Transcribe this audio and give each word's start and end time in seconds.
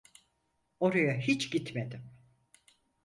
Oraya 0.79 1.17
hiç 1.19 1.51
gitmedim. 1.51 2.11